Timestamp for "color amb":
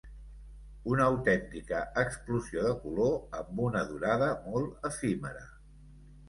2.85-3.61